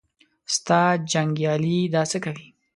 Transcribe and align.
ستا 0.55 0.81
جنګیالي 1.11 1.77
دا 1.93 2.01
څه 2.11 2.17
کوي. 2.25 2.47